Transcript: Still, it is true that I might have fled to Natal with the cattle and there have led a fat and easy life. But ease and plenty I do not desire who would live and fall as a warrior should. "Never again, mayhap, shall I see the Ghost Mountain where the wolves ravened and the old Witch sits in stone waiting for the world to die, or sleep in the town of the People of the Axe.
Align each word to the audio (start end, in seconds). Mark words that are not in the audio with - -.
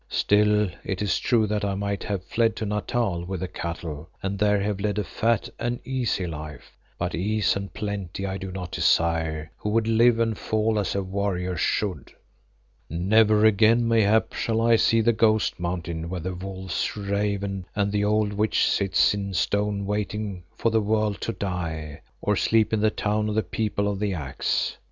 Still, 0.09 0.67
it 0.83 0.99
is 1.03 1.19
true 1.19 1.45
that 1.45 1.63
I 1.63 1.75
might 1.75 2.01
have 2.05 2.23
fled 2.25 2.55
to 2.55 2.65
Natal 2.65 3.23
with 3.23 3.41
the 3.41 3.47
cattle 3.47 4.09
and 4.23 4.39
there 4.39 4.59
have 4.59 4.79
led 4.79 4.97
a 4.97 5.03
fat 5.03 5.47
and 5.59 5.79
easy 5.85 6.25
life. 6.25 6.75
But 6.97 7.13
ease 7.13 7.55
and 7.55 7.71
plenty 7.71 8.25
I 8.25 8.39
do 8.39 8.51
not 8.51 8.71
desire 8.71 9.51
who 9.57 9.69
would 9.69 9.87
live 9.87 10.17
and 10.17 10.35
fall 10.35 10.79
as 10.79 10.95
a 10.95 11.03
warrior 11.03 11.55
should. 11.55 12.13
"Never 12.89 13.45
again, 13.45 13.87
mayhap, 13.87 14.33
shall 14.33 14.59
I 14.59 14.75
see 14.75 15.01
the 15.01 15.13
Ghost 15.13 15.59
Mountain 15.59 16.09
where 16.09 16.19
the 16.19 16.33
wolves 16.33 16.91
ravened 16.97 17.65
and 17.75 17.91
the 17.91 18.03
old 18.03 18.33
Witch 18.33 18.65
sits 18.67 19.13
in 19.13 19.35
stone 19.35 19.85
waiting 19.85 20.45
for 20.57 20.71
the 20.71 20.81
world 20.81 21.21
to 21.21 21.31
die, 21.31 22.01
or 22.23 22.35
sleep 22.35 22.73
in 22.73 22.81
the 22.81 22.89
town 22.89 23.29
of 23.29 23.35
the 23.35 23.43
People 23.43 23.87
of 23.87 23.99
the 23.99 24.15
Axe. 24.15 24.77